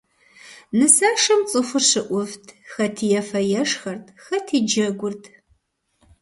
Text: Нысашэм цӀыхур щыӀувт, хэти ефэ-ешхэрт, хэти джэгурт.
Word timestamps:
Нысашэм 0.77 1.41
цӀыхур 1.49 1.83
щыӀувт, 1.89 2.43
хэти 2.71 3.07
ефэ-ешхэрт, 3.19 4.05
хэти 4.23 4.57
джэгурт. 4.67 5.23